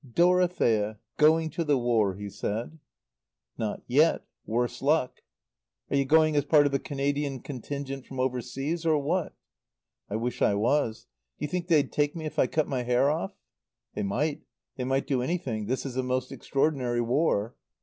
"Dorothea. 0.15 0.97
Going 1.17 1.51
to 1.51 1.63
the 1.63 1.77
War," 1.77 2.15
he 2.15 2.27
said. 2.27 2.79
"Not 3.55 3.83
yet 3.85 4.25
worse 4.47 4.81
luck." 4.81 5.21
"Are 5.91 5.95
you 5.95 6.05
going 6.05 6.35
as 6.35 6.43
part 6.43 6.65
of 6.65 6.71
the 6.71 6.79
Canadian 6.79 7.39
contingent 7.39 8.07
from 8.07 8.19
overseas, 8.19 8.83
or 8.83 8.97
what?" 8.97 9.35
"I 10.09 10.15
wish 10.15 10.41
I 10.41 10.55
was. 10.55 11.05
Do 11.37 11.45
you 11.45 11.49
think 11.49 11.67
they'd 11.67 11.91
take 11.91 12.15
me 12.15 12.25
if 12.25 12.39
I 12.39 12.47
cut 12.47 12.67
my 12.67 12.81
hair 12.81 13.11
off?" 13.11 13.35
"They 13.93 14.01
might. 14.01 14.41
They 14.75 14.85
might 14.85 15.05
do 15.05 15.21
anything. 15.21 15.67
This 15.67 15.85
is 15.85 15.95
a 15.95 16.01
most 16.01 16.31
extraordinary 16.31 17.01
war." 17.01 17.53